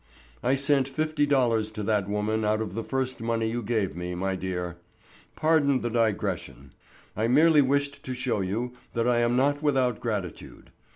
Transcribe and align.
I 0.41 0.55
sent 0.55 0.87
fifty 0.87 1.27
dollars 1.27 1.69
to 1.73 1.83
that 1.83 2.09
woman 2.09 2.43
out 2.43 2.59
of 2.59 2.73
the 2.73 2.83
first 2.83 3.21
money 3.21 3.51
you 3.51 3.61
gave 3.61 3.95
me, 3.95 4.15
my 4.15 4.35
dear. 4.35 4.77
Pardon 5.35 5.81
the 5.81 5.91
digression. 5.91 6.73
I 7.15 7.27
merely 7.27 7.61
wished 7.61 8.01
to 8.05 8.15
show 8.15 8.41
you 8.41 8.73
that 8.95 9.07
I 9.07 9.19
am 9.19 9.35
not 9.35 9.61
without 9.61 9.99
gratitude. 9.99 10.71